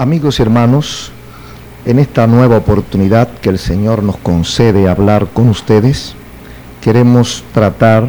[0.00, 1.12] Amigos y hermanos,
[1.84, 6.14] en esta nueva oportunidad que el Señor nos concede hablar con ustedes,
[6.80, 8.08] queremos tratar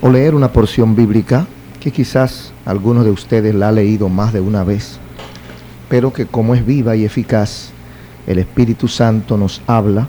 [0.00, 1.46] o leer una porción bíblica
[1.80, 4.98] que quizás algunos de ustedes la ha leído más de una vez,
[5.90, 7.72] pero que como es viva y eficaz,
[8.26, 10.08] el Espíritu Santo nos habla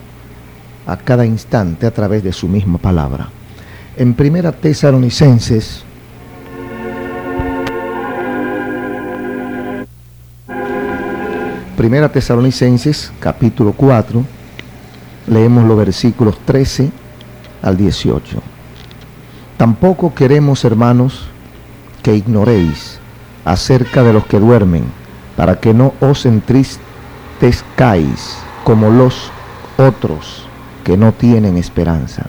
[0.87, 3.27] a cada instante a través de su misma palabra.
[3.97, 5.83] En Primera Tesalonicenses
[11.79, 14.25] Primera Tesalonicenses, capítulo 4,
[15.27, 16.91] leemos los versículos 13
[17.61, 18.41] al 18.
[19.55, 21.27] Tampoco queremos, hermanos,
[22.03, 22.99] que ignoréis
[23.45, 24.83] acerca de los que duermen,
[25.37, 28.35] para que no os entristezcáis
[28.65, 29.31] como los
[29.77, 30.45] otros
[30.83, 32.25] que no tienen esperanza.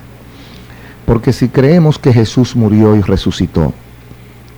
[1.06, 3.74] Porque si creemos que Jesús murió y resucitó,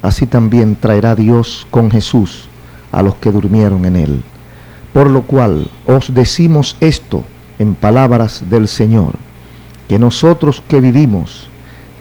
[0.03, 2.51] así también traerá Dios con Jesús
[2.93, 4.23] a los que durmieron en él.
[4.93, 7.25] Por lo cual os decimos esto
[7.59, 9.15] en palabras del Señor,
[9.89, 11.49] que nosotros que vivimos,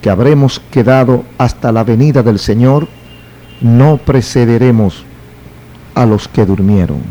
[0.01, 2.87] que habremos quedado hasta la venida del Señor,
[3.61, 5.05] no precederemos
[5.95, 7.01] a los que durmieron.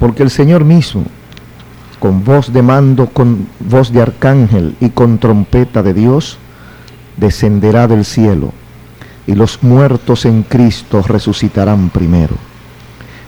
[0.00, 1.04] Porque el Señor mismo,
[2.00, 6.38] con voz de mando, con voz de arcángel y con trompeta de Dios,
[7.16, 8.52] descenderá del cielo,
[9.26, 12.34] y los muertos en Cristo resucitarán primero.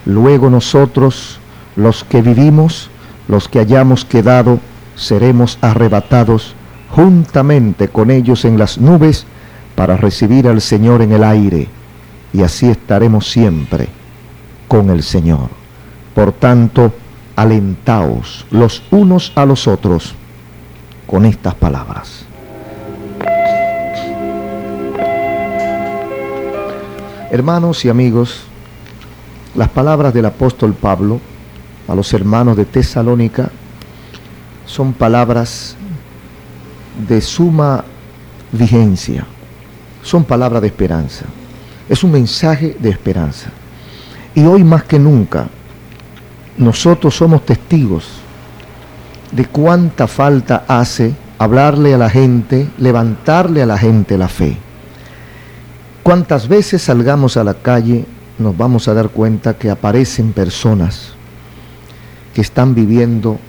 [0.07, 1.37] Luego nosotros,
[1.75, 2.89] los que vivimos,
[3.27, 4.61] los que hayamos quedado,
[4.95, 6.55] seremos arrebatados
[6.89, 9.25] juntamente con ellos en las nubes
[9.75, 11.67] para recibir al Señor en el aire,
[12.31, 13.89] y así estaremos siempre
[14.69, 15.49] con el Señor.
[16.15, 16.93] Por tanto,
[17.35, 20.15] alentaos los unos a los otros
[21.05, 22.25] con estas palabras.
[27.29, 28.47] Hermanos y amigos,
[29.55, 31.19] las palabras del apóstol Pablo
[31.87, 33.49] a los hermanos de Tesalónica
[34.65, 35.75] son palabras
[37.07, 37.83] de suma
[38.51, 39.25] vigencia,
[40.03, 41.25] son palabras de esperanza,
[41.87, 43.49] es un mensaje de esperanza.
[44.35, 45.47] Y hoy más que nunca,
[46.57, 48.05] nosotros somos testigos
[49.31, 54.57] de cuánta falta hace hablarle a la gente, levantarle a la gente la fe.
[56.03, 58.05] Cuántas veces salgamos a la calle
[58.39, 61.13] nos vamos a dar cuenta que aparecen personas
[62.33, 63.39] que están viviendo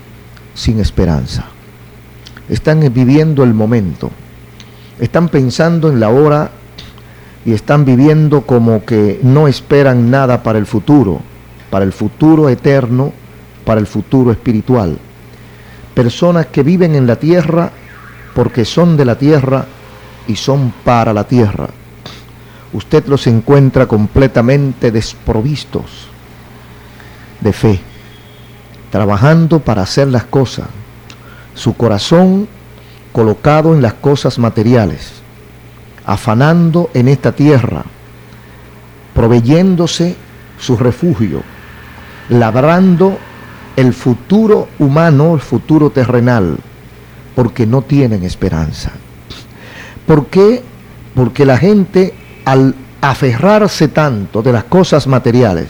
[0.54, 1.44] sin esperanza.
[2.48, 4.10] Están viviendo el momento.
[4.98, 6.50] Están pensando en la hora
[7.44, 11.20] y están viviendo como que no esperan nada para el futuro,
[11.70, 13.12] para el futuro eterno,
[13.64, 14.96] para el futuro espiritual.
[15.94, 17.70] Personas que viven en la tierra
[18.34, 19.66] porque son de la tierra
[20.26, 21.68] y son para la tierra
[22.72, 26.08] usted los encuentra completamente desprovistos
[27.40, 27.80] de fe,
[28.90, 30.66] trabajando para hacer las cosas,
[31.54, 32.48] su corazón
[33.12, 35.12] colocado en las cosas materiales,
[36.04, 37.84] afanando en esta tierra,
[39.14, 40.16] proveyéndose
[40.58, 41.42] su refugio,
[42.28, 43.18] labrando
[43.76, 46.58] el futuro humano, el futuro terrenal,
[47.34, 48.90] porque no tienen esperanza.
[50.06, 50.62] ¿Por qué?
[51.14, 52.14] Porque la gente
[52.48, 55.68] al aferrarse tanto de las cosas materiales,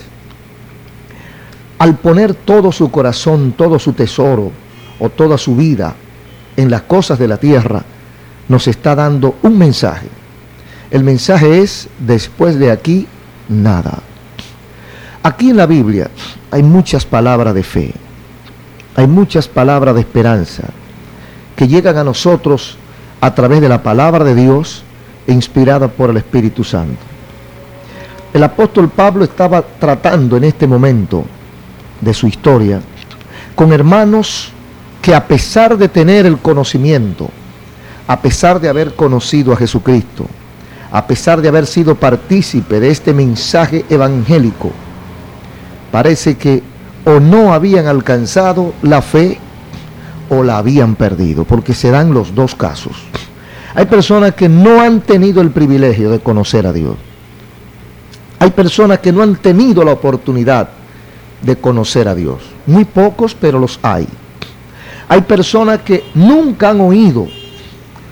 [1.77, 4.53] al poner todo su corazón, todo su tesoro
[5.01, 5.97] o toda su vida
[6.57, 7.83] en las cosas de la tierra,
[8.49, 10.07] nos está dando un mensaje.
[10.93, 13.09] El mensaje es, después de aquí,
[13.49, 13.99] nada.
[15.25, 16.09] Aquí en la Biblia
[16.53, 17.93] hay muchas palabras de fe,
[18.95, 20.63] hay muchas palabras de esperanza
[21.57, 22.79] que llegan a nosotros
[23.21, 24.85] a través de la palabra de Dios
[25.33, 27.01] inspirada por el Espíritu Santo.
[28.33, 31.25] El apóstol Pablo estaba tratando en este momento
[32.01, 32.81] de su historia
[33.55, 34.53] con hermanos
[35.03, 37.31] que a pesar de tener el conocimiento,
[38.07, 40.27] a pesar de haber conocido a Jesucristo,
[40.91, 44.71] a pesar de haber sido partícipe de este mensaje evangélico,
[45.91, 46.63] parece que
[47.05, 49.39] o no habían alcanzado la fe
[50.29, 52.97] o la habían perdido, porque se dan los dos casos.
[53.75, 56.97] Hay personas que no han tenido el privilegio de conocer a Dios.
[58.39, 60.69] Hay personas que no han tenido la oportunidad
[61.43, 62.43] de conocer a Dios.
[62.67, 64.07] Muy pocos, pero los hay.
[65.09, 67.27] Hay personas que nunca han oído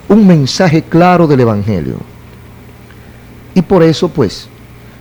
[0.08, 1.96] un mensaje claro del Evangelio.
[3.54, 4.48] Y por eso, pues,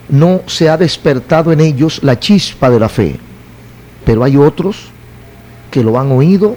[0.09, 3.19] no se ha despertado en ellos la chispa de la fe.
[4.05, 4.89] Pero hay otros
[5.71, 6.55] que lo han oído,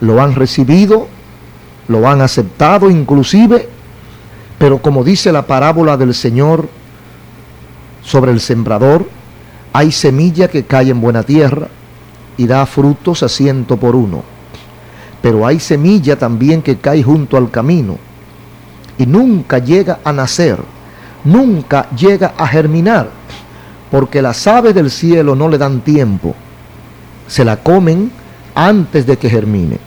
[0.00, 1.08] lo han recibido
[1.88, 3.68] lo han aceptado inclusive,
[4.58, 6.68] pero como dice la parábola del Señor
[8.02, 9.08] sobre el sembrador,
[9.76, 11.66] Hay semilla que cae en buena tierra
[12.36, 14.22] y da frutos a ciento por uno.
[15.20, 17.98] Pero hay semilla también que cae junto al camino
[18.98, 20.58] y nunca llega a nacer,
[21.24, 23.08] nunca llega a germinar,
[23.90, 26.36] porque las aves del cielo no le dan tiempo,
[27.26, 28.12] se la comen
[28.54, 29.78] antes de que germine.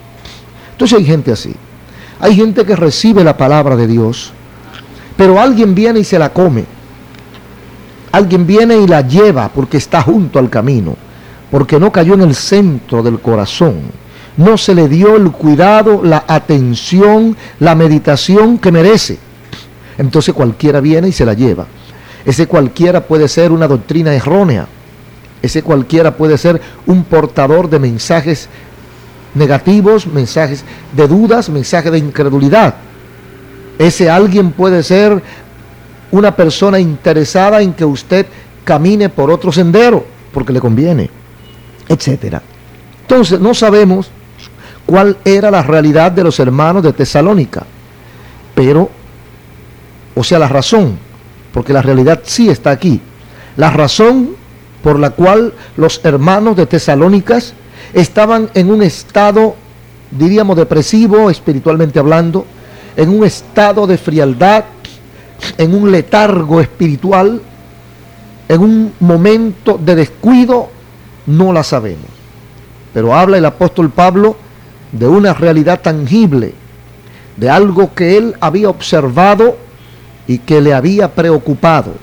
[0.72, 1.56] Entonces hay gente así.
[2.20, 4.32] Hay gente que recibe la palabra de Dios,
[5.16, 6.66] pero alguien viene y se la come.
[8.12, 10.96] Alguien viene y la lleva porque está junto al camino,
[11.52, 13.82] porque no cayó en el centro del corazón.
[14.38, 19.18] No se le dio el cuidado, la atención, la meditación que merece.
[19.98, 21.66] Entonces cualquiera viene y se la lleva.
[22.26, 24.68] Ese cualquiera puede ser una doctrina errónea.
[25.42, 28.50] Ese cualquiera puede ser un portador de mensajes
[29.38, 30.64] negativos, mensajes
[30.94, 32.76] de dudas, mensajes de incredulidad.
[33.78, 35.22] Ese alguien puede ser
[36.12, 38.26] una persona interesada en que usted
[38.64, 41.10] camine por otro sendero, porque le conviene,
[41.88, 42.42] etcétera.
[43.02, 44.10] Entonces, no sabemos
[44.86, 47.66] cuál era la realidad de los hermanos de Tesalónica,
[48.56, 48.90] pero,
[50.16, 50.98] o sea, la razón,
[51.54, 53.00] porque la realidad sí está aquí,
[53.56, 54.36] la razón
[54.82, 57.54] por la cual los hermanos de Tesalónicas
[58.02, 59.56] estaban en un estado,
[60.12, 62.46] diríamos, depresivo, espiritualmente hablando,
[62.96, 64.66] en un estado de frialdad,
[65.58, 67.42] en un letargo espiritual,
[68.48, 70.70] en un momento de descuido,
[71.26, 72.06] no la sabemos.
[72.94, 74.38] Pero habla el apóstol Pablo
[74.92, 76.54] de una realidad tangible,
[77.36, 79.58] de algo que él había observado
[80.28, 81.94] y que le había preocupado.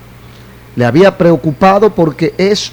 [0.75, 2.73] Le había preocupado porque es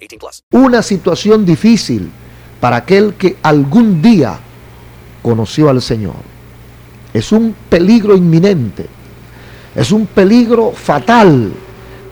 [0.01, 0.43] 18 plus.
[0.51, 2.11] una situación difícil
[2.59, 4.39] para aquel que algún día
[5.21, 6.15] conoció al Señor.
[7.13, 8.87] Es un peligro inminente,
[9.75, 11.51] es un peligro fatal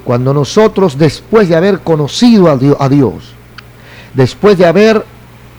[0.03, 3.33] cuando nosotros después de haber conocido a Dios,
[4.13, 5.05] después de haber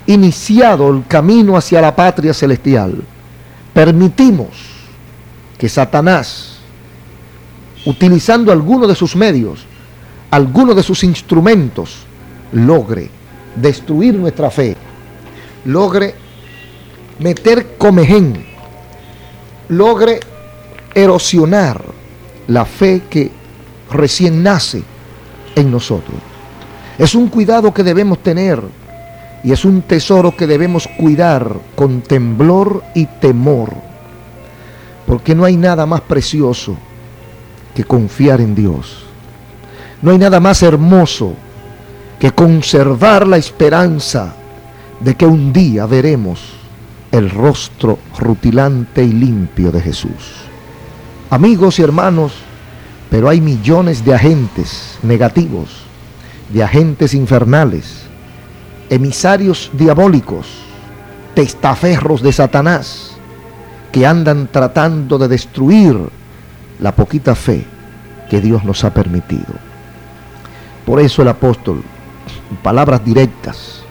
[0.06, 3.02] iniciado el camino hacia la patria celestial,
[3.72, 4.49] permitimos
[5.56, 6.58] que Satanás,
[7.87, 9.64] utilizando alguno de sus medios,
[10.30, 12.06] alguno de sus instrumentos,
[12.52, 13.11] logre
[13.57, 14.76] destruir nuestra fe,
[15.64, 16.14] logre
[17.19, 18.47] meter comején,
[19.69, 20.21] logre
[20.95, 21.83] erosionar
[22.49, 23.30] la fe que
[23.90, 24.83] recién nace
[25.54, 26.16] en nosotros.
[26.99, 28.61] Es un cuidado que debemos tener
[29.42, 33.73] y es un tesoro que debemos cuidar con temblor y temor,
[35.07, 36.76] porque no hay nada más precioso
[37.75, 39.04] que confiar en Dios.
[40.02, 41.35] No hay nada más hermoso
[42.21, 44.35] que conservar la esperanza
[45.00, 46.41] de que un día veremos
[47.11, 50.45] el rostro rutilante y limpio de Jesús.
[51.31, 52.35] Amigos y hermanos,
[53.11, 55.91] pero hay millones de agentes negativos
[56.53, 58.03] de agentes infernales,
[58.89, 60.47] emisarios diabólicos,
[61.35, 63.12] testaferros de Satanás,
[63.93, 65.97] que andan tratando de destruir
[66.81, 67.65] la poquita fe
[68.29, 69.55] que Dios nos ha permitido.
[70.85, 71.83] Por eso el apóstol,
[72.57, 73.83] palabras directas,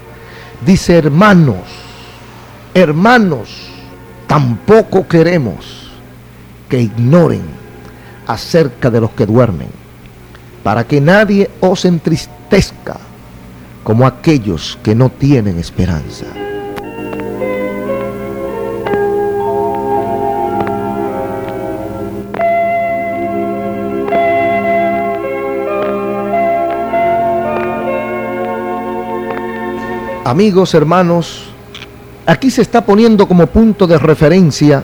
[0.66, 1.64] dice, hermanos,
[2.74, 3.70] hermanos,
[4.28, 5.92] tampoco queremos
[6.68, 7.44] que ignoren
[8.28, 9.70] acerca de los que duermen,
[10.64, 12.98] para que nadie os entristezca
[13.84, 16.26] como aquellos que no tienen esperanza.
[30.26, 31.46] Amigos, hermanos,
[32.26, 34.84] aquí se está poniendo como punto de referencia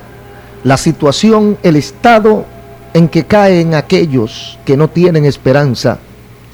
[0.63, 2.45] la situación, el estado
[2.93, 5.99] en que caen aquellos que no tienen esperanza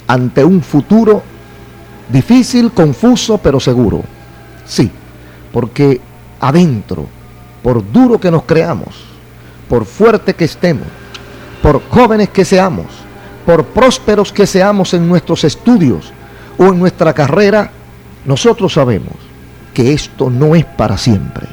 [0.08, 1.22] ante un futuro
[2.12, 4.04] difícil, confuso, pero seguro.
[4.66, 4.92] Sí,
[5.54, 6.02] porque
[6.40, 7.06] adentro,
[7.62, 8.96] por duro que nos creamos,
[9.70, 10.88] por fuerte que estemos,
[11.62, 12.88] por jóvenes que seamos,
[13.46, 16.12] por prósperos que seamos en nuestros estudios
[16.58, 17.72] o en nuestra carrera,
[18.26, 19.16] nosotros sabemos
[19.74, 21.48] que esto no es para siempre.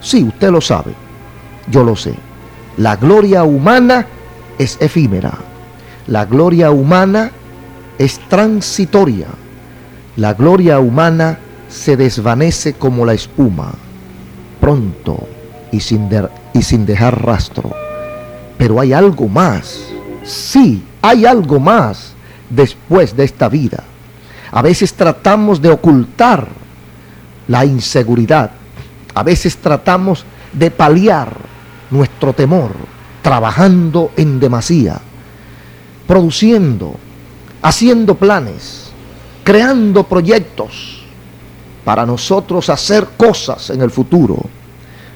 [0.00, 0.92] Sí, usted lo sabe,
[1.70, 2.14] yo lo sé.
[2.76, 4.06] La gloria humana
[4.58, 5.32] es efímera.
[6.06, 7.32] La gloria humana
[7.98, 9.26] es transitoria.
[10.16, 11.38] La gloria humana
[11.68, 13.72] se desvanece como la espuma,
[14.60, 15.28] pronto
[15.70, 16.08] y sin,
[16.54, 17.70] y sin dejar rastro.
[18.56, 19.86] Pero hay algo más.
[20.24, 22.12] Sí, hay algo más
[22.50, 23.84] después de esta vida.
[24.52, 26.48] A veces tratamos de ocultar
[27.48, 28.50] la inseguridad.
[29.14, 31.36] A veces tratamos de paliar
[31.90, 32.72] nuestro temor,
[33.22, 34.98] trabajando en demasía,
[36.06, 36.94] produciendo,
[37.62, 38.90] haciendo planes,
[39.44, 41.02] creando proyectos
[41.84, 44.38] para nosotros hacer cosas en el futuro,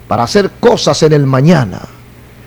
[0.08, 1.80] para hacer cosas en el mañana,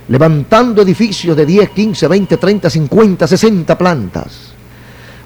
[0.07, 4.54] levantando edificios de 10, 15, 20, 30, 50, 60 plantas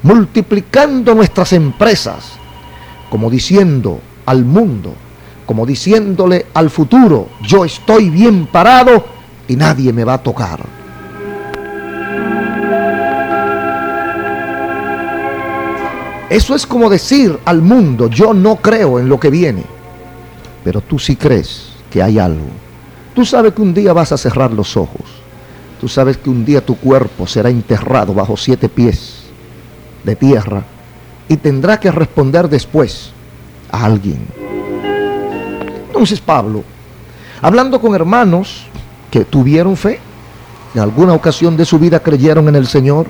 [0.03, 2.33] multiplicando nuestras empresas,
[3.09, 4.93] como diciendo al mundo,
[5.45, 9.03] como diciéndole al futuro, yo estoy bien parado
[9.47, 10.59] y nadie me va a tocar.
[16.29, 19.63] Eso es como decir al mundo, yo no creo en lo que viene,
[20.63, 22.45] pero tú sí crees que hay algo.
[23.15, 25.01] Tú sabes que un día vas a cerrar los ojos.
[25.81, 29.18] Tú sabes que un día tu cuerpo será enterrado bajo siete pies
[30.03, 30.63] de tierra
[31.27, 33.11] y tendrá que responder después
[33.71, 34.19] a alguien.
[35.87, 36.63] Entonces Pablo,
[37.41, 38.65] hablando con hermanos
[39.11, 39.99] que tuvieron fe,
[40.73, 43.07] en alguna ocasión de su vida creyeron en el Señor,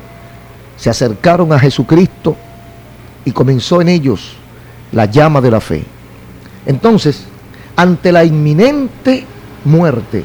[0.77, 2.35] se acercaron a Jesucristo
[3.25, 4.33] y comenzó en ellos
[4.91, 5.83] la llama de la fe.
[6.65, 7.25] Entonces,
[7.75, 9.25] ante la inminente
[9.65, 10.23] muerte,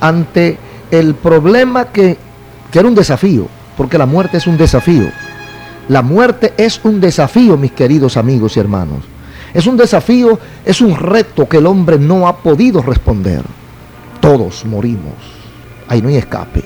[0.00, 0.58] ante
[0.90, 2.16] el problema que,
[2.70, 3.46] que era un desafío,
[3.76, 5.08] porque la muerte es un desafío,
[5.88, 9.04] la muerte es un desafío, mis queridos amigos y hermanos.
[9.52, 13.42] Es un desafío, es un reto que el hombre no ha podido responder.
[14.20, 15.12] Todos morimos.
[15.86, 16.64] Ahí no hay escape.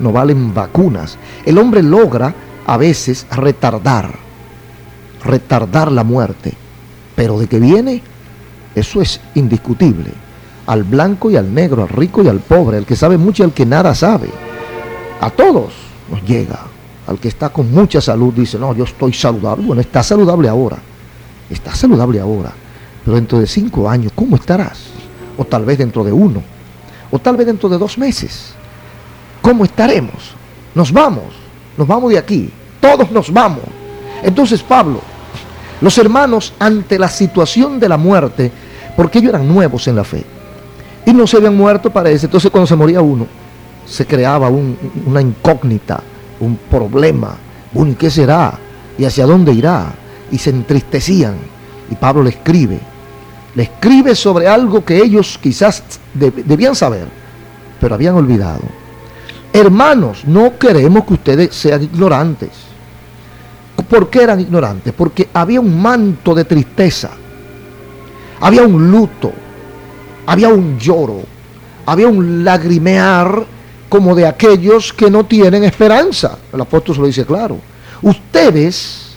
[0.00, 1.16] No valen vacunas.
[1.44, 2.34] El hombre logra
[2.66, 4.10] a veces retardar,
[5.24, 6.52] retardar la muerte.
[7.14, 8.02] Pero de que viene,
[8.74, 10.10] eso es indiscutible.
[10.66, 13.46] Al blanco y al negro, al rico y al pobre, al que sabe mucho y
[13.46, 14.28] al que nada sabe.
[15.20, 15.72] A todos
[16.10, 16.65] nos llega
[17.06, 19.64] al que está con mucha salud dice, no, yo estoy saludable.
[19.64, 20.76] Bueno, está saludable ahora,
[21.48, 22.52] está saludable ahora,
[23.04, 24.78] pero dentro de cinco años, ¿cómo estarás?
[25.38, 26.42] O tal vez dentro de uno,
[27.10, 28.54] o tal vez dentro de dos meses.
[29.40, 30.34] ¿Cómo estaremos?
[30.74, 31.24] Nos vamos,
[31.76, 33.62] nos vamos de aquí, todos nos vamos.
[34.22, 35.00] Entonces Pablo,
[35.80, 38.50] los hermanos ante la situación de la muerte,
[38.96, 40.24] porque ellos eran nuevos en la fe,
[41.04, 43.28] y no se habían muerto para eso, entonces cuando se moría uno,
[43.86, 46.02] se creaba una incógnita
[46.40, 47.36] un problema.
[47.74, 48.58] Un ¿qué será?
[48.98, 49.92] ¿Y hacia dónde irá?
[50.30, 51.36] Y se entristecían.
[51.90, 52.80] Y Pablo le escribe.
[53.54, 55.82] Le escribe sobre algo que ellos quizás
[56.14, 57.06] debían saber,
[57.80, 58.62] pero habían olvidado.
[59.52, 62.50] Hermanos, no queremos que ustedes sean ignorantes.
[63.88, 64.92] ¿Por qué eran ignorantes?
[64.92, 67.10] Porque había un manto de tristeza.
[68.40, 69.32] Había un luto.
[70.26, 71.22] Había un lloro.
[71.86, 73.46] Había un lagrimear
[73.88, 76.38] como de aquellos que no tienen esperanza.
[76.52, 77.58] El apóstol se lo dice claro.
[78.02, 79.16] Ustedes,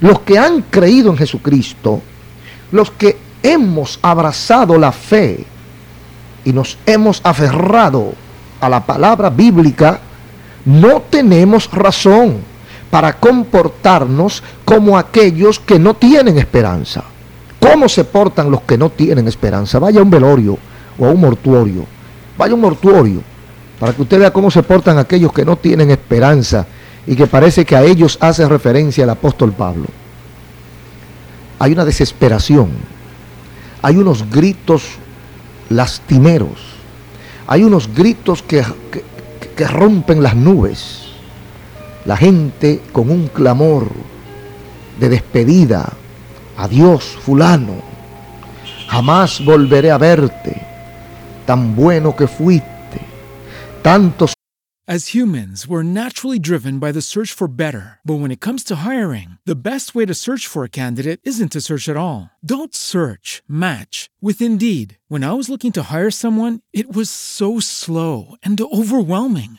[0.00, 2.00] los que han creído en Jesucristo,
[2.72, 5.44] los que hemos abrazado la fe
[6.44, 8.14] y nos hemos aferrado
[8.60, 10.00] a la palabra bíblica,
[10.64, 12.38] no tenemos razón
[12.90, 17.04] para comportarnos como aquellos que no tienen esperanza.
[17.60, 19.78] ¿Cómo se portan los que no tienen esperanza?
[19.78, 20.58] Vaya a un velorio
[20.98, 21.84] o a un mortuorio.
[22.38, 23.35] Vaya a un mortuorio
[23.78, 26.66] para que usted vea cómo se portan aquellos que no tienen esperanza
[27.06, 29.86] y que parece que a ellos hace referencia el apóstol Pablo.
[31.58, 32.70] Hay una desesperación,
[33.82, 34.82] hay unos gritos
[35.68, 36.58] lastimeros,
[37.46, 38.64] hay unos gritos que,
[39.56, 41.02] que, rompen las nubes.
[42.04, 43.90] La gente con un clamor
[45.00, 45.92] de despedida,
[46.56, 47.82] adiós fulano,
[48.88, 50.62] jamás volveré a verte,
[51.46, 52.75] tan bueno que fuiste,
[53.86, 54.34] tantos
[54.88, 57.98] As humans, we're naturally driven by the search for better.
[58.04, 61.52] But when it comes to hiring, the best way to search for a candidate isn't
[61.52, 62.30] to search at all.
[62.38, 64.98] Don't search, match with Indeed.
[65.08, 69.58] When I was looking to hire someone, it was so slow and overwhelming.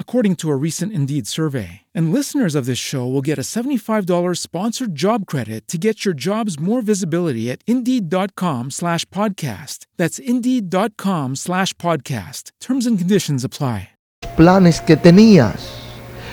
[0.00, 1.82] according to a recent Indeed survey.
[1.94, 6.14] And listeners of this show will get a $75 sponsored job credit to get your
[6.14, 9.86] jobs more visibility at Indeed.com slash podcast.
[9.96, 12.50] That's Indeed.com slash podcast.
[12.60, 13.90] Terms and conditions apply.
[14.36, 15.60] planes que tenías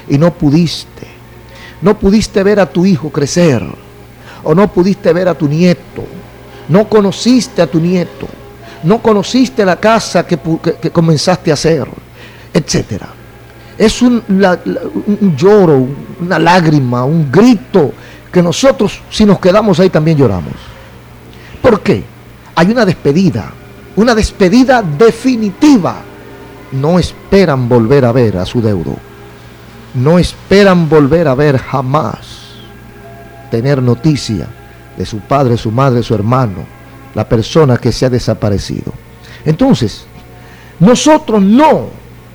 [0.09, 1.07] y no pudiste.
[1.81, 3.61] No pudiste ver a tu hijo crecer
[4.43, 6.05] o no pudiste ver a tu nieto.
[6.69, 8.27] No conociste a tu nieto.
[8.83, 11.87] No conociste la casa que, que, que comenzaste a hacer,
[12.53, 13.03] etc.
[13.77, 14.23] Es un,
[15.37, 15.87] lloro,
[16.19, 17.93] una lágrima, un grito
[18.31, 20.53] que nosotros si nos quedamos ahí también lloramos.
[21.61, 22.03] ¿Por qué?
[22.55, 23.51] Hay una despedida,
[23.95, 26.01] una despedida definitiva
[26.71, 28.95] no esperan volver a ver a su deudo.
[29.93, 32.37] No esperan volver a ver jamás
[33.49, 34.47] tener noticia
[34.97, 36.65] de su padre, su madre, su hermano,
[37.15, 38.91] la persona que se ha desaparecido.
[39.45, 40.05] Entonces,
[40.79, 41.87] nosotros no,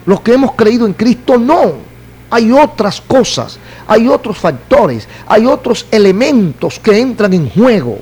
[0.07, 1.93] los que hemos creído en Cristo, no.
[2.31, 7.99] Hay otras cosas, hay otros factores, hay otros elementos que entran en juego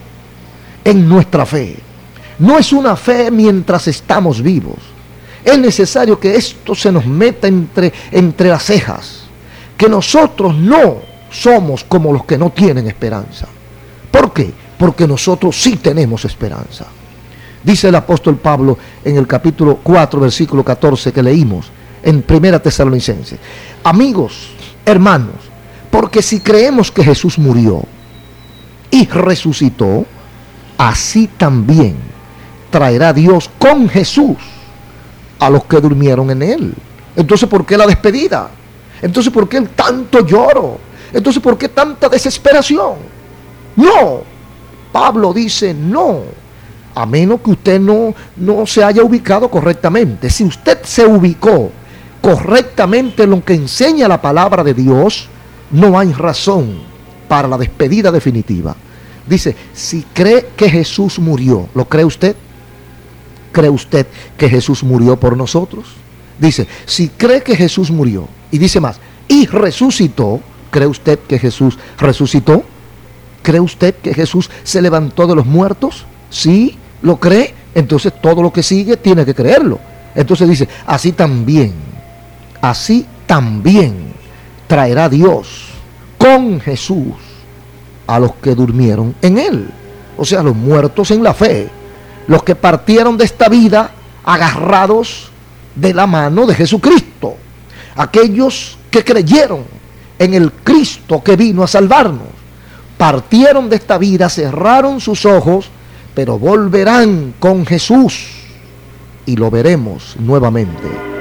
[0.84, 1.76] en nuestra fe.
[2.38, 4.78] No es una fe mientras estamos vivos.
[5.44, 9.24] Es necesario que esto se nos meta entre, entre las cejas.
[9.76, 10.98] Que nosotros no
[11.30, 13.46] somos como los que no tienen esperanza.
[14.10, 14.52] ¿Por qué?
[14.78, 16.86] Porque nosotros sí tenemos esperanza.
[17.62, 21.70] Dice el apóstol Pablo en el capítulo 4, versículo 14 que leímos
[22.02, 23.38] en Primera Tesalonicense.
[23.84, 24.50] Amigos,
[24.84, 25.36] hermanos,
[25.90, 27.82] porque si creemos que Jesús murió
[28.90, 30.06] y resucitó,
[30.78, 31.96] así también
[32.70, 34.36] traerá Dios con Jesús
[35.38, 36.74] a los que durmieron en él.
[37.16, 38.50] Entonces, ¿por qué la despedida?
[39.02, 40.78] Entonces, ¿por qué el tanto lloro?
[41.12, 42.94] Entonces, ¿por qué tanta desesperación?
[43.76, 44.22] No.
[44.92, 46.20] Pablo dice no.
[46.94, 50.28] A menos que usted no, no se haya ubicado correctamente.
[50.28, 51.70] Si usted se ubicó
[52.20, 55.28] correctamente en lo que enseña la palabra de Dios,
[55.70, 56.80] no hay razón
[57.28, 58.74] para la despedida definitiva.
[59.26, 62.34] Dice, si cree que Jesús murió, ¿lo cree usted?
[63.52, 64.06] ¿Cree usted
[64.36, 65.86] que Jesús murió por nosotros?
[66.38, 71.78] Dice, si cree que Jesús murió, y dice más, y resucitó, ¿cree usted que Jesús
[71.98, 72.64] resucitó?
[73.42, 76.06] ¿Cree usted que Jesús se levantó de los muertos?
[76.30, 79.78] Sí, lo cree, entonces todo lo que sigue tiene que creerlo.
[80.14, 81.72] Entonces dice, así también,
[82.60, 84.12] así también
[84.66, 85.68] traerá Dios
[86.18, 87.14] con Jesús
[88.06, 89.70] a los que durmieron en él,
[90.16, 91.70] o sea, los muertos en la fe
[92.30, 93.90] los que partieron de esta vida
[94.24, 95.30] agarrados
[95.74, 97.34] de la mano de Jesucristo,
[97.96, 99.64] aquellos que creyeron
[100.16, 102.28] en el Cristo que vino a salvarnos,
[102.96, 105.70] partieron de esta vida, cerraron sus ojos,
[106.14, 108.28] pero volverán con Jesús
[109.26, 111.19] y lo veremos nuevamente.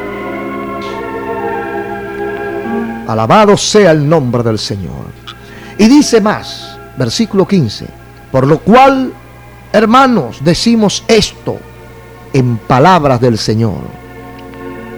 [3.12, 5.06] Alabado sea el nombre del Señor.
[5.78, 7.86] Y dice más, versículo 15,
[8.32, 9.14] por lo cual
[9.72, 11.58] Hermanos, decimos esto
[12.34, 13.82] en palabras del Señor,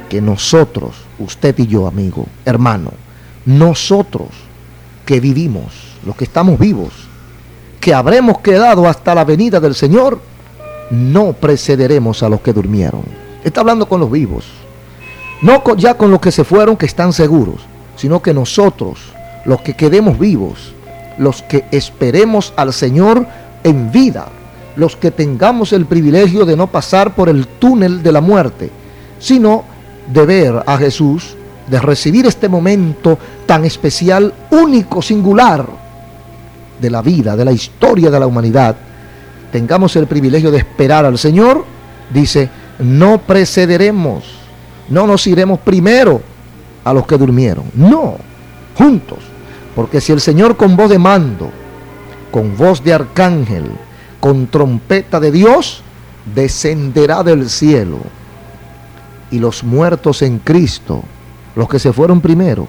[0.08, 2.92] que nosotros, usted y yo, amigo, hermano,
[3.46, 4.30] nosotros
[5.06, 6.94] que vivimos, los que estamos vivos,
[7.82, 10.22] que habremos quedado hasta la venida del Señor,
[10.90, 13.04] no precederemos a los que durmieron.
[13.44, 14.46] Está hablando con los vivos,
[15.42, 17.60] no con, ya con los que se fueron, que están seguros,
[18.02, 18.98] sino que nosotros,
[19.46, 20.74] los que quedemos vivos,
[21.20, 23.28] los que esperemos al Señor
[23.64, 24.28] en vida,
[24.76, 28.72] los que tengamos el privilegio de no pasar por el túnel de la muerte,
[29.20, 29.66] sino
[30.12, 31.36] de ver a Jesús,
[31.68, 35.64] de recibir este momento tan especial, único, singular
[36.82, 38.78] de la vida, de la historia de la humanidad,
[39.52, 41.66] tengamos el privilegio de esperar al Señor,
[42.12, 44.24] dice, no precederemos,
[44.90, 46.31] no nos iremos primero
[46.84, 48.16] a los que durmieron, no,
[48.78, 49.20] juntos,
[49.76, 51.50] porque si el Señor con voz de mando,
[52.32, 53.66] con voz de arcángel,
[54.20, 55.82] con trompeta de Dios,
[56.34, 58.00] descenderá del cielo.
[59.32, 61.04] Y los muertos en Cristo,
[61.56, 62.68] los que se fueron primero,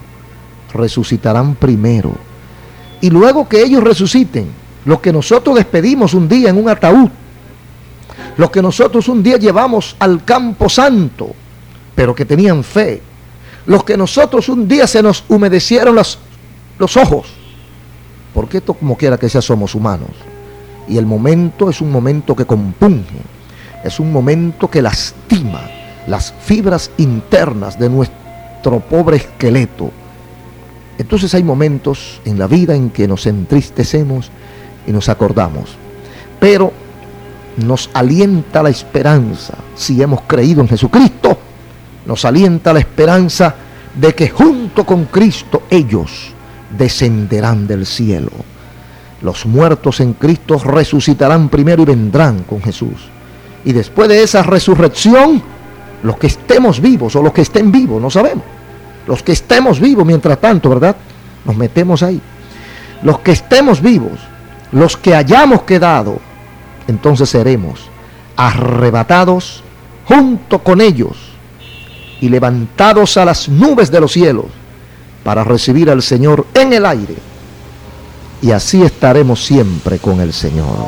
[0.73, 2.13] resucitarán primero.
[3.01, 4.47] Y luego que ellos resuciten,
[4.85, 7.09] los que nosotros despedimos un día en un ataúd,
[8.37, 11.33] los que nosotros un día llevamos al campo santo,
[11.95, 13.01] pero que tenían fe,
[13.65, 16.19] los que nosotros un día se nos humedecieron los,
[16.77, 17.27] los ojos,
[18.33, 20.09] porque esto como quiera que sea somos humanos,
[20.87, 23.21] y el momento es un momento que compunge,
[23.83, 25.61] es un momento que lastima
[26.07, 29.91] las fibras internas de nuestro pobre esqueleto.
[30.97, 34.29] Entonces hay momentos en la vida en que nos entristecemos
[34.85, 35.75] y nos acordamos.
[36.39, 36.71] Pero
[37.57, 41.37] nos alienta la esperanza, si hemos creído en Jesucristo,
[42.05, 43.55] nos alienta la esperanza
[43.95, 46.31] de que junto con Cristo ellos
[46.77, 48.31] descenderán del cielo.
[49.21, 53.09] Los muertos en Cristo resucitarán primero y vendrán con Jesús.
[53.63, 55.41] Y después de esa resurrección,
[56.01, 58.43] los que estemos vivos o los que estén vivos, no sabemos.
[59.07, 60.95] Los que estemos vivos mientras tanto, ¿verdad?
[61.45, 62.19] Nos metemos ahí.
[63.01, 64.19] Los que estemos vivos,
[64.71, 66.19] los que hayamos quedado,
[66.87, 67.89] entonces seremos
[68.35, 69.63] arrebatados
[70.05, 71.32] junto con ellos
[72.23, 74.45] y levantados a las nubes de los cielos
[75.25, 77.15] para recibir al Señor en el aire
[78.41, 80.87] y así estaremos siempre con el Señor.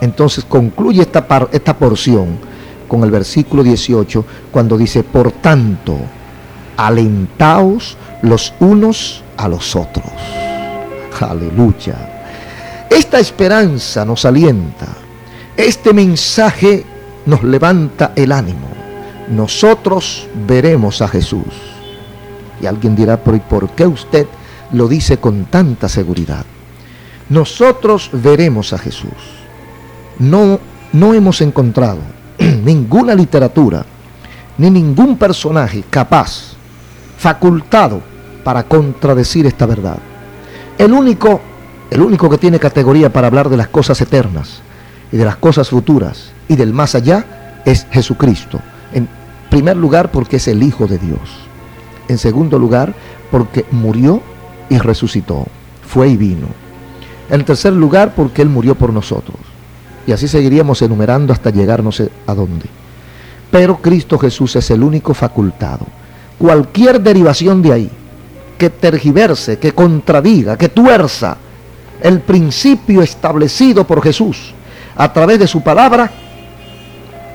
[0.00, 2.38] Entonces concluye esta, esta porción
[2.86, 5.96] con el versículo 18 cuando dice, por tanto,
[6.76, 10.06] alentaos los unos a los otros.
[11.20, 12.86] Aleluya.
[12.88, 14.86] Esta esperanza nos alienta.
[15.56, 16.84] Este mensaje
[17.24, 18.75] nos levanta el ánimo.
[19.28, 21.52] Nosotros veremos a Jesús.
[22.60, 24.26] Y alguien dirá, ¿y por qué usted
[24.72, 26.44] lo dice con tanta seguridad.
[27.28, 29.10] Nosotros veremos a Jesús.
[30.18, 30.58] No,
[30.92, 31.98] no hemos encontrado
[32.38, 33.84] ninguna literatura
[34.58, 36.54] ni ningún personaje capaz,
[37.18, 38.00] facultado
[38.42, 39.98] para contradecir esta verdad.
[40.78, 41.40] El único,
[41.90, 44.60] el único que tiene categoría para hablar de las cosas eternas
[45.12, 48.60] y de las cosas futuras y del más allá es Jesucristo.
[49.50, 51.20] Primer lugar porque es el Hijo de Dios.
[52.08, 52.94] En segundo lugar
[53.30, 54.22] porque murió
[54.68, 55.46] y resucitó,
[55.86, 56.48] fue y vino.
[57.30, 59.36] En tercer lugar, porque Él murió por nosotros.
[60.06, 62.66] Y así seguiríamos enumerando hasta llegar no sé a dónde.
[63.50, 65.86] Pero Cristo Jesús es el único facultado.
[66.38, 67.90] Cualquier derivación de ahí,
[68.58, 71.36] que tergiverse, que contradiga, que tuerza
[72.00, 74.52] el principio establecido por Jesús
[74.96, 76.10] a través de su palabra,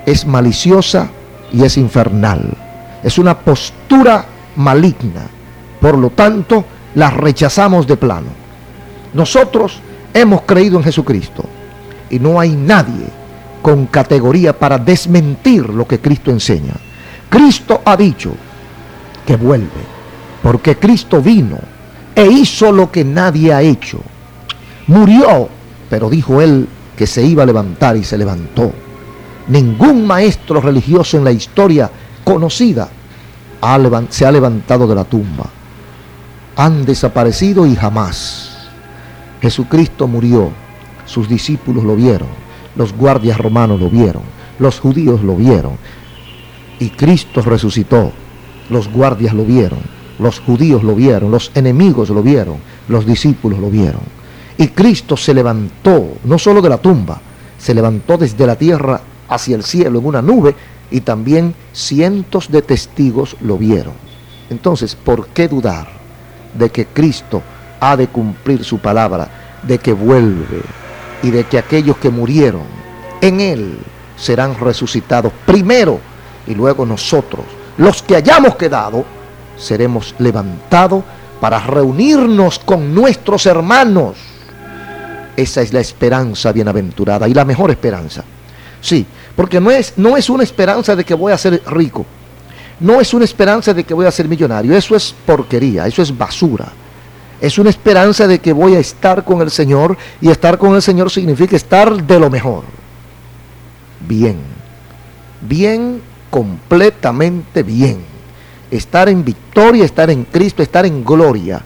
[0.06, 1.10] es maliciosa
[1.52, 2.56] y es infernal.
[3.02, 4.24] Es una postura
[4.56, 5.22] maligna.
[5.80, 8.28] Por lo tanto, las rechazamos de plano.
[9.14, 9.80] Nosotros
[10.14, 11.44] hemos creído en Jesucristo
[12.10, 13.06] y no hay nadie
[13.60, 16.74] con categoría para desmentir lo que Cristo enseña.
[17.28, 18.32] Cristo ha dicho
[19.26, 19.82] que vuelve,
[20.42, 21.58] porque Cristo vino
[22.14, 24.00] e hizo lo que nadie ha hecho.
[24.86, 25.48] Murió,
[25.88, 28.72] pero dijo él que se iba a levantar y se levantó.
[29.48, 31.90] Ningún maestro religioso en la historia
[32.24, 32.88] conocida
[34.10, 35.46] se ha levantado de la tumba
[36.56, 38.68] han desaparecido y jamás.
[39.40, 40.50] Jesucristo murió,
[41.06, 42.28] sus discípulos lo vieron,
[42.76, 44.22] los guardias romanos lo vieron,
[44.58, 45.72] los judíos lo vieron,
[46.78, 48.12] y Cristo resucitó,
[48.70, 49.80] los guardias lo vieron,
[50.18, 52.56] los judíos lo vieron, los enemigos lo vieron,
[52.88, 54.02] los discípulos lo vieron.
[54.58, 57.20] Y Cristo se levantó, no solo de la tumba,
[57.58, 59.00] se levantó desde la tierra
[59.34, 60.54] hacia el cielo en una nube
[60.90, 63.94] y también cientos de testigos lo vieron.
[64.50, 66.02] Entonces, ¿por qué dudar?
[66.54, 67.42] de que Cristo
[67.80, 69.28] ha de cumplir su palabra,
[69.62, 70.62] de que vuelve
[71.22, 72.62] y de que aquellos que murieron
[73.20, 73.78] en Él
[74.16, 76.00] serán resucitados primero
[76.46, 77.44] y luego nosotros,
[77.76, 79.04] los que hayamos quedado,
[79.56, 81.04] seremos levantados
[81.40, 84.16] para reunirnos con nuestros hermanos.
[85.36, 88.22] Esa es la esperanza bienaventurada y la mejor esperanza.
[88.80, 92.04] Sí, porque no es, no es una esperanza de que voy a ser rico.
[92.80, 96.16] No es una esperanza de que voy a ser millonario, eso es porquería, eso es
[96.16, 96.68] basura.
[97.40, 100.82] Es una esperanza de que voy a estar con el Señor y estar con el
[100.82, 102.64] Señor significa estar de lo mejor.
[104.06, 104.36] Bien,
[105.40, 107.98] bien, completamente bien.
[108.70, 111.62] Estar en victoria, estar en Cristo, estar en gloria.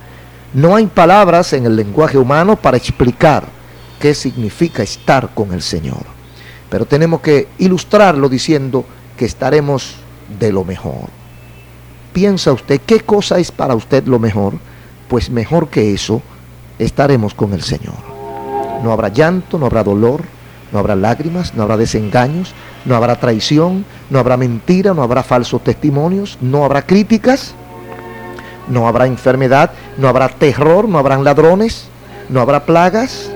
[0.55, 3.45] No hay palabras en el lenguaje humano para explicar
[4.01, 6.16] qué significa estar con el Señor.
[6.77, 8.85] Pero tenemos que ilustrarlo diciendo
[9.17, 9.95] que estaremos
[10.39, 11.09] de lo mejor.
[12.13, 14.59] ¿Piensa usted qué cosa es para usted lo mejor?
[15.09, 16.21] Pues mejor que eso,
[16.79, 17.95] estaremos con el Señor.
[18.85, 20.25] No habrá llanto, no habrá dolor,
[20.71, 22.53] no habrá lágrimas, no habrá desengaños,
[22.85, 27.55] no habrá traición, no habrá mentira, no habrá falsos testimonios, no habrá críticas,
[28.69, 31.89] no habrá enfermedad, no habrá terror, no habrán ladrones,
[32.29, 33.31] no habrá plagas,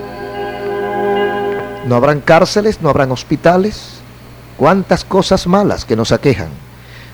[1.85, 3.99] no habrán cárceles, no habrán hospitales.
[4.57, 6.49] Cuántas cosas malas que nos aquejan,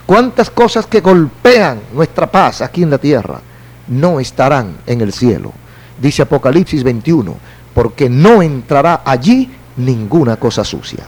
[0.05, 3.39] cuántas cosas que golpean nuestra paz aquí en la tierra,
[3.87, 5.53] no estarán en el cielo.
[5.99, 7.35] Dice Apocalipsis 21,
[7.73, 11.05] porque no entrará allí ninguna cosa sucia.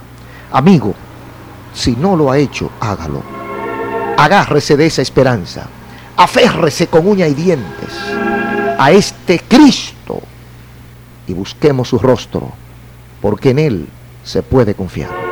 [0.51, 0.93] Amigo,
[1.73, 3.21] si no lo ha hecho, hágalo.
[4.17, 5.67] Agárrese de esa esperanza.
[6.15, 7.93] Aférrese con uña y dientes
[8.79, 10.21] a este Cristo
[11.27, 12.49] y busquemos su rostro,
[13.21, 13.88] porque en Él
[14.23, 15.28] se puede confiar.